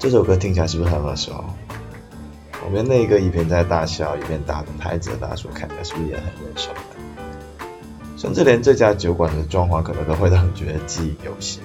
[0.00, 1.44] 这首歌听起来是不是很耳熟？
[2.64, 7.66] 我们那个一边在大笑一边打着拍子的大叔，看起来是不是也很眼熟呢？
[8.16, 11.62] 甚至连这家酒馆的装潢可能都会让你觉得记忆犹新。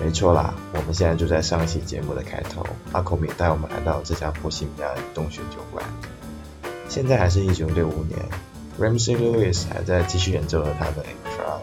[0.00, 5.84] 没错啦，我们现在就在上一期节目的开头，阿孔明带我们来到这家波西米亚洞穴酒馆。
[6.88, 8.16] 现在还是一九六五年
[8.78, 11.58] ，Ramsey Lewis 还在继续演奏着他的《Crowd》。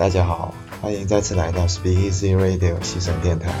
[0.00, 3.52] 大家好，欢迎再次来到 Speak Easy Radio 西城电台。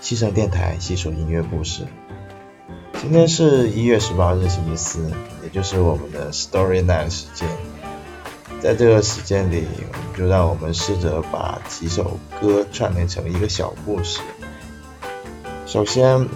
[0.00, 1.86] 西城电台细说音乐故事。
[3.00, 5.08] 今天是一月十八日星期四，
[5.44, 7.48] 也就是我们的 Story Night 时间。
[8.60, 9.64] 在这个时间里，
[10.18, 14.18] 就让我们试着把几首歌串联成一个小故事。
[15.66, 16.26] 首先，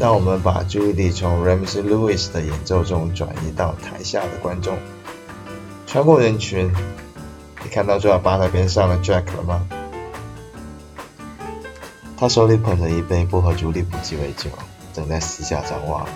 [0.00, 4.76] 让我们把注意力从 Ramsey Lewis 的演奏中转移到台下的观众。
[5.86, 6.72] 穿过人群，
[7.70, 9.66] 看到坐在吧台边上的 Jack 了吗？
[12.16, 14.50] 他手里捧着一杯薄荷朱利普鸡尾酒，
[14.92, 16.06] 正在四下张望，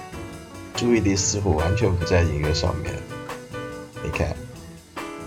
[0.75, 2.93] 注意力似乎完全不在音乐上面。
[4.03, 4.35] 你看。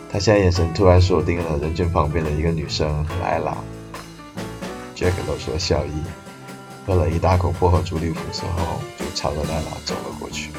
[0.09, 3.57] 他现在眼神突然锁定了人群旁边的一个女生莱拉。
[4.95, 5.91] Jack 露出了笑意，
[6.85, 10.51] 喝了一大口薄荷朱利普之后，就朝着莱拉走了过去。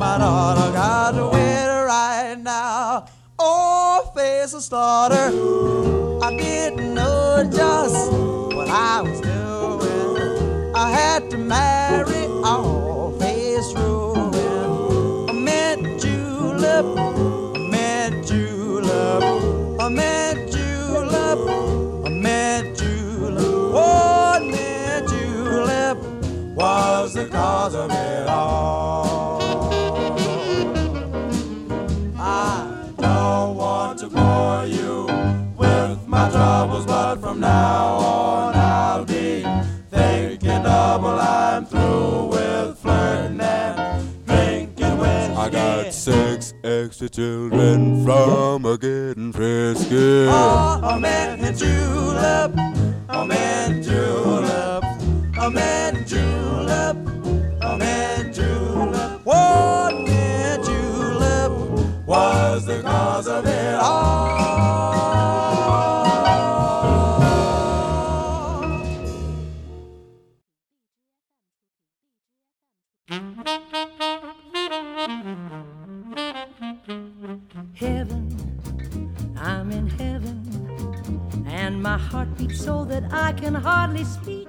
[0.00, 3.04] my daughter got to win right now.
[3.38, 5.28] Oh, face of slaughter.
[6.24, 8.10] I didn't know just
[8.56, 10.74] what I was doing.
[10.74, 15.28] I had to marry all face ruin.
[15.28, 19.22] I met julep, I met julep,
[19.80, 21.40] I met julep,
[22.06, 23.74] I met julep.
[23.74, 25.98] One met julep
[26.56, 27.99] was the cause of it.
[47.60, 50.26] Children from a getting frisky.
[50.28, 52.52] Oh, a man and julep,
[53.08, 54.84] a man julep,
[55.38, 56.96] a man julep,
[57.60, 59.20] a man julep.
[59.24, 61.52] What man julep
[62.06, 63.59] was the cause of it
[83.40, 84.46] can hardly speak.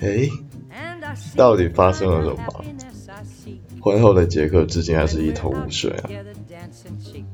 [0.00, 0.28] 哎，
[1.36, 2.64] 到底发生了什么？
[3.80, 6.10] 婚后的杰克至今还是一头雾水啊！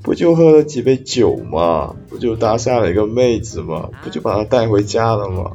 [0.03, 1.95] 不就喝了几杯酒吗？
[2.09, 3.89] 不就搭讪了一个妹子吗？
[4.03, 5.53] 不就把她带回家了吗？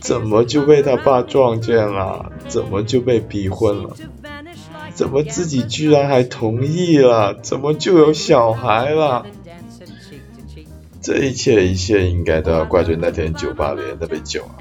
[0.00, 2.30] 怎么就被他爸撞见了？
[2.48, 3.96] 怎么就被逼婚了？
[4.94, 7.34] 怎么自己居然还同意了？
[7.34, 9.24] 怎么就有小孩了？
[11.06, 14.58] 这一切一切应该都要怪罪那天酒吧里的那杯酒啊！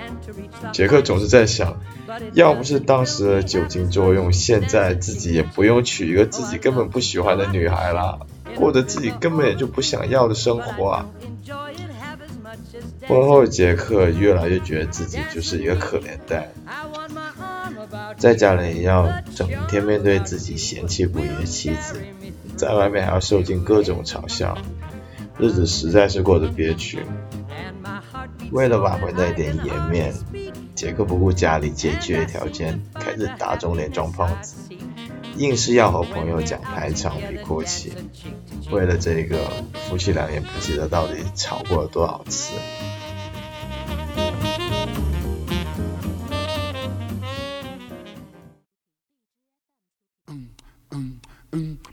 [0.71, 1.81] 杰克总是在想，
[2.33, 8.19] 要不是当时的酒精作用，现在自己也不用娶一个自己根本不喜欢的女孩啦，
[8.53, 11.07] 过着自己根本也就不想要的生活啊！
[13.07, 16.49] 婚后，杰克越来越觉得自己就是一个可怜蛋，
[18.19, 21.95] 在家里要整天面对自己嫌弃不已的妻子，
[22.55, 24.55] 在外面还要受尽各种嘲笑。
[25.37, 27.05] 日子实在是过得憋屈。
[28.51, 30.13] 为了挽回那点颜面，
[30.73, 34.55] 杰克不顾家里拮据的条件，开始打肿脸装胖子，
[35.37, 37.93] 硬是要和朋友讲排场比阔气。
[38.71, 39.37] 为了这个，
[39.89, 42.53] 夫妻俩也不记得到底吵过了多少次。
[51.57, 51.84] Now the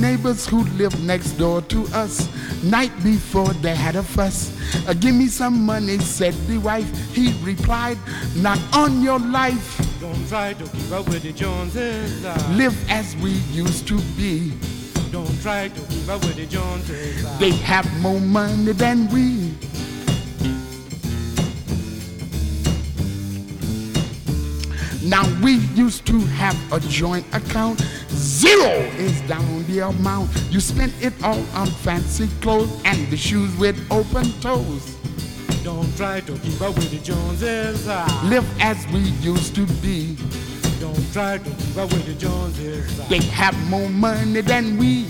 [0.00, 2.28] neighbors who live next door to us,
[2.62, 4.50] night before they had a fuss.
[4.88, 6.88] Uh, give me some money, said the wife.
[7.14, 7.98] He replied,
[8.36, 9.78] not on your life.
[10.00, 12.24] Don't try to keep up with the Joneses.
[12.24, 14.52] uh, Live as we used to be.
[15.10, 17.24] Don't try to keep up with the Joneses.
[17.24, 19.52] uh, They have more money than we.
[25.02, 27.80] Now we used to have a joint account.
[28.10, 30.30] Zero is down the amount.
[30.50, 34.96] You spent it all on fancy clothes and the shoes with open toes.
[35.64, 37.88] Don't try to keep up with the Joneses.
[37.88, 40.16] uh, Live as we used to be.
[40.80, 42.98] Don't try to keep up with the Joneses.
[43.00, 45.06] uh, They have more money than we.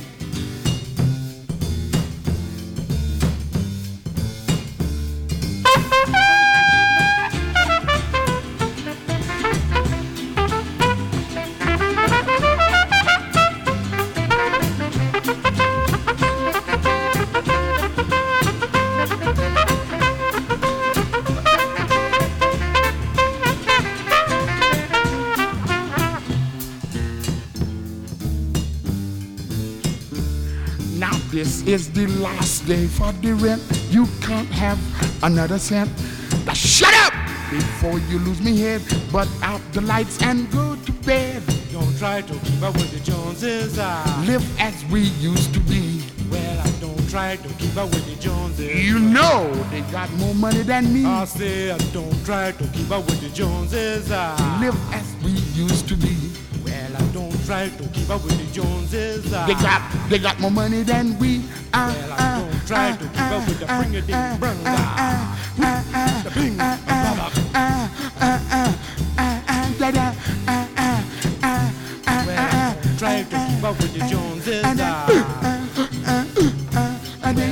[31.72, 33.62] Is the last day for the rent.
[33.90, 34.78] You can't have
[35.22, 35.88] another cent.
[36.44, 37.12] Now shut up
[37.50, 38.82] before you lose me head.
[39.12, 41.43] But out the lights and go to bed.
[41.72, 43.78] Don't try to keep up with the Joneses.
[43.78, 46.02] uh, Live as we used to be.
[46.31, 48.84] Well, I don't try to keep up with the Joneses.
[48.84, 51.05] You know they got more money than me.
[51.05, 54.11] I say I don't try to keep up with the Joneses.
[54.11, 56.17] uh, Live as we used to be.
[57.49, 59.33] Well, I don't try to keep up with the Joneses.
[59.33, 61.43] uh, They got they got more money than we.
[61.73, 64.59] Uh, Well, I don't try to keep up with the bring-a-ding-brung.
[66.25, 67.31] The bing, baba.
[72.27, 74.65] Well, try to keep up with the Joneses.
[74.65, 74.71] uh,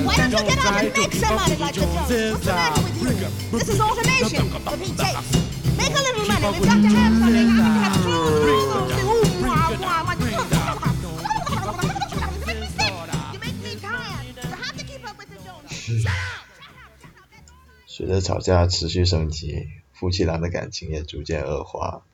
[0.04, 2.32] Why don't you get out and make somebody like the Joneses?
[2.32, 3.58] What's the matter uh, with you?
[3.58, 4.44] This is automation.
[4.52, 5.32] Repeat tapes.
[5.78, 6.58] Make a little money.
[6.58, 7.97] We've got to have something.
[18.08, 22.04] 随着吵架持续升级，夫妻俩的感情也逐渐恶化，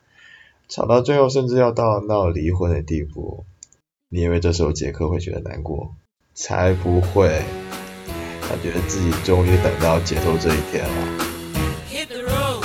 [0.69, 3.45] 吵到最后甚至要到闹离婚的地步。
[4.09, 5.95] 你以为这时候杰克会觉得难过？
[6.35, 7.45] 才不会，
[8.43, 10.91] 他觉得自己终于等到解脱这一天了。
[11.89, 12.65] Hit the road,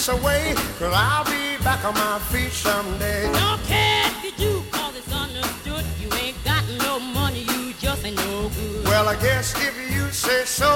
[0.00, 3.30] this away, cause I'll be back on my feet someday.
[3.32, 5.84] Don't care if you do, cause it's understood.
[6.00, 8.86] You ain't got no money, you just ain't no good.
[8.86, 10.70] Well, I guess if you say so,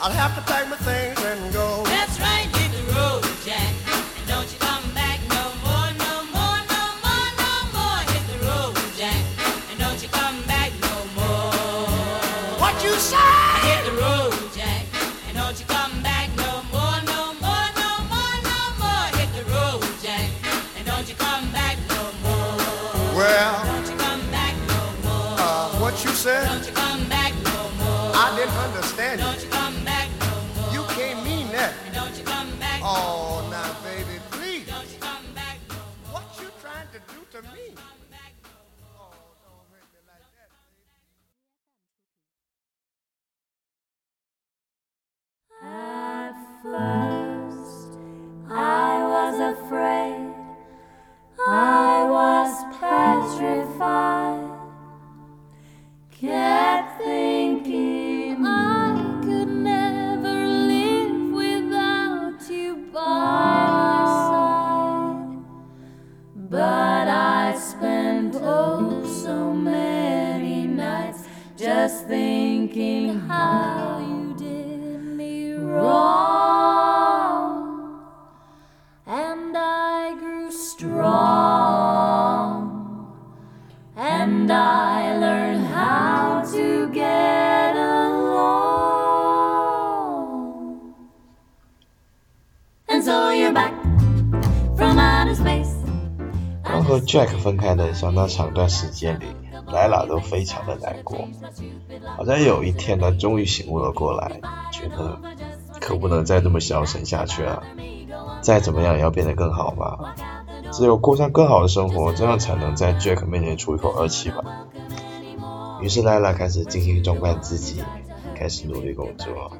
[0.00, 1.82] I'll have to pack my things and go.
[1.84, 3.74] That's right, hit the road, Jack.
[4.16, 8.00] And don't you come back no more, no more, no more, no more.
[8.12, 9.20] Hit the road, Jack.
[9.70, 11.52] And don't you come back no more.
[12.62, 13.16] What you say?
[13.68, 14.45] Hit the road.
[83.98, 88.76] And I learn how to get along.
[92.88, 93.72] And so you're back
[94.76, 95.74] from outer space.
[96.62, 99.24] 刚和 Jack 分开的相当长一段时间里，
[99.72, 101.26] 莱拉都非常的难过。
[102.18, 105.18] 好在有一天，她终于醒悟了过来，觉得
[105.80, 107.62] 可不能再这么消沉下去了。
[108.42, 110.14] 再怎么样也要变得更好吧，
[110.76, 114.44] 只有过上更好的生活，这样才能在 Jack 面前出一口恶气吧。
[115.80, 117.82] 于是莱拉开始精心装扮自己，
[118.34, 119.50] 开始努力工作。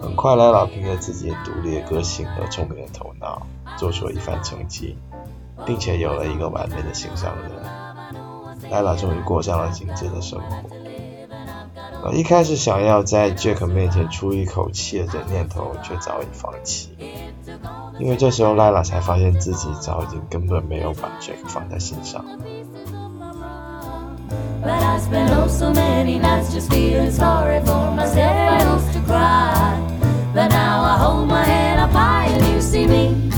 [0.00, 3.42] 很快，莱拉凭借自己独立的个性和聪明的头脑，
[3.76, 4.96] 做出了一番成绩，
[5.66, 7.50] 并且有了一个完美的心上人。
[8.70, 12.10] 莱拉终于过上了精致的生活。
[12.14, 16.88] 一开始想要在 Jack 面前出一口气的这念头，却早已放弃，
[18.00, 22.24] 因为这时候 Lila 才发现自己早已经根本没有把 Jack 放在心上。
[24.62, 28.16] But I spent oh so many nights just feeling sorry for myself.
[28.18, 29.78] I used to cry,
[30.34, 33.29] but now I hold my head up high and you see me,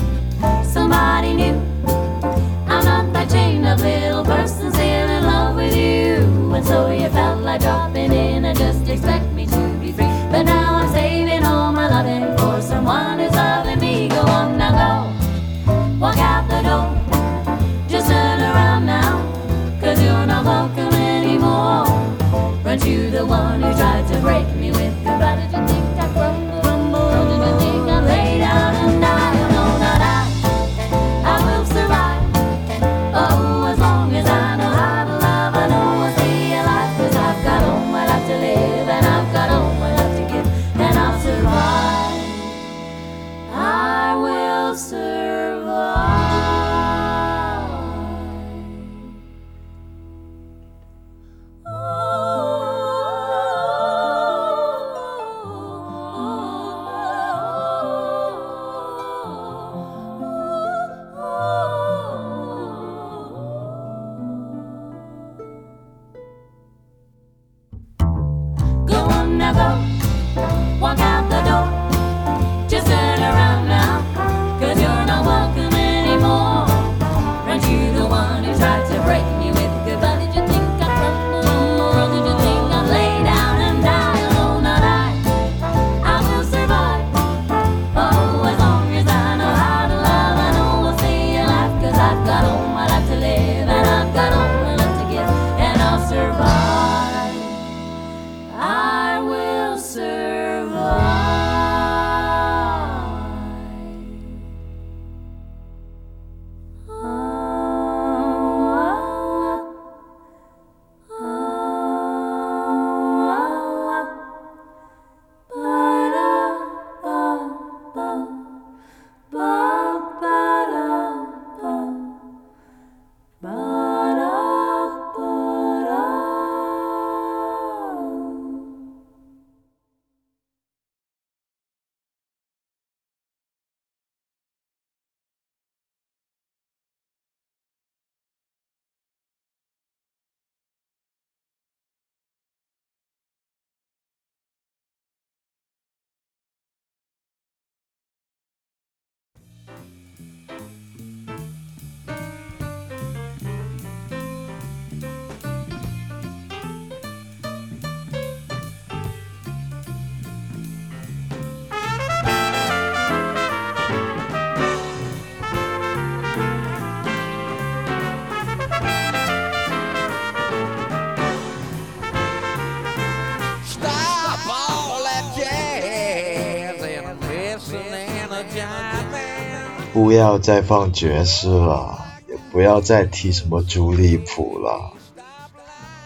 [179.93, 184.95] 不要再放爵士了，也不要再提什么朱利普了。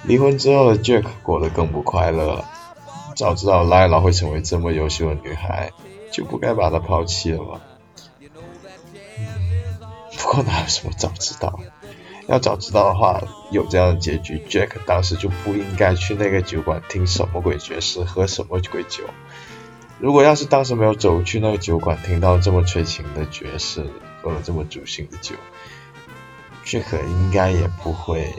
[0.03, 2.45] 离婚之后的 Jack 过得更不快乐了。
[3.15, 5.71] 早知道 Lila 会成为这么优秀的女孩，
[6.11, 7.61] 就不该把她抛弃了吧。
[10.19, 11.59] 不过哪有什么早知道？
[12.27, 19.05] 要早知道的话，有这样的结局，Jack 当时就不应该去那个酒馆听什么鬼爵士，喝什么鬼酒。
[19.99, 23.83] 如果要是当时没有走去那个酒馆，听到这么催情的爵士，
[24.23, 25.35] 喝了这么助兴的酒
[26.67, 28.35] ，Jack 应该也不会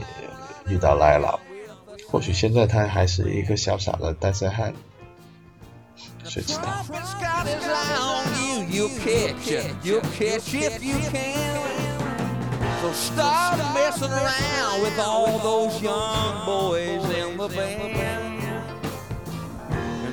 [0.68, 1.40] 遇到赖老。
[2.10, 4.74] 或许现在他还是一个小傻的单身汉，
[6.24, 6.86] 谁知道？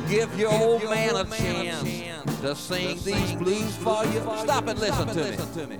[0.08, 4.20] Give your old man a chance to sing these blues for you.
[4.38, 5.76] Stop and listen to me.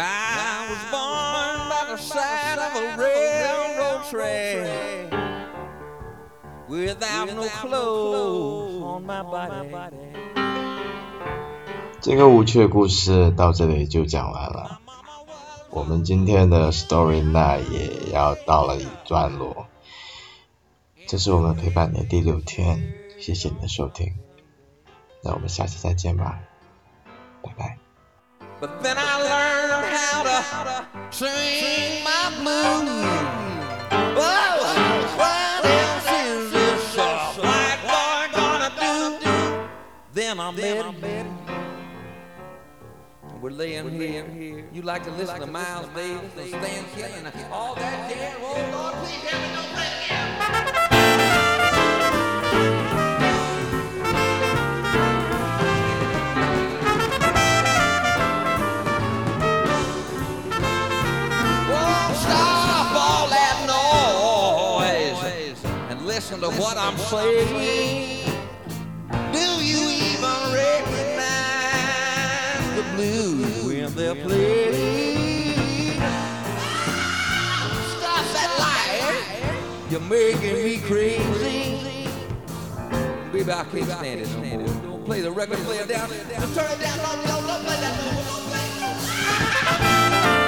[0.00, 4.97] I was born by the side of a railroad track
[6.68, 9.70] without no clothes on my body.
[12.00, 14.80] 这个无趣的故事到这里就讲完了。
[15.70, 19.66] 我们今天的 Story Night 也要到了一段落，
[21.06, 24.14] 这是我们陪伴你的第六天，谢谢你的收听，
[25.22, 26.38] 那我们下期再见吧，
[27.42, 27.78] 拜拜。
[28.60, 30.44] But then I learned how to
[31.10, 33.17] sing my blues.
[43.48, 44.66] We're laying here.
[44.74, 48.36] You like to listen to Miles Davis and Stan Kenny and all that jazz.
[48.40, 50.28] Oh, Lord, please help me don't play again.
[62.20, 63.56] Stop all that
[65.24, 68.28] noise and listen to what I'm saying.
[69.32, 71.17] Do you even recognize
[72.98, 75.94] blues when they're playing.
[77.94, 79.90] Stop that light.
[79.90, 82.08] You're making me crazy.
[83.32, 84.66] Baby, I can't stand it no more.
[84.66, 86.08] Don't play the record player down.
[86.08, 86.98] Just turn it down.
[86.98, 87.94] Don't, don't, don't play that.
[88.26, 88.42] Don't
[90.40, 90.47] play.